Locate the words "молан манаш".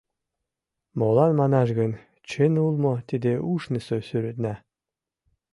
0.99-1.69